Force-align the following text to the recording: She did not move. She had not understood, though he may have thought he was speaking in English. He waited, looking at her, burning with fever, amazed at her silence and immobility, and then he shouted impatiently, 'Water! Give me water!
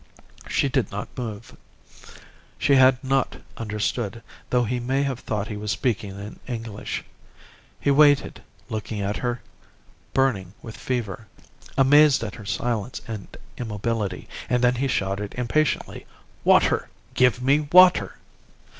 She 0.49 0.67
did 0.67 0.89
not 0.91 1.15
move. 1.15 1.55
She 2.57 2.73
had 2.73 3.03
not 3.03 3.35
understood, 3.57 4.23
though 4.49 4.63
he 4.63 4.79
may 4.79 5.03
have 5.03 5.19
thought 5.19 5.47
he 5.47 5.57
was 5.57 5.69
speaking 5.69 6.19
in 6.19 6.39
English. 6.47 7.03
He 7.79 7.91
waited, 7.91 8.41
looking 8.67 8.99
at 8.99 9.17
her, 9.17 9.41
burning 10.11 10.55
with 10.63 10.75
fever, 10.75 11.27
amazed 11.77 12.23
at 12.23 12.33
her 12.33 12.45
silence 12.47 13.03
and 13.07 13.27
immobility, 13.59 14.27
and 14.49 14.63
then 14.63 14.73
he 14.73 14.87
shouted 14.87 15.35
impatiently, 15.37 16.07
'Water! 16.43 16.89
Give 17.13 17.39
me 17.43 17.67
water! 17.71 18.17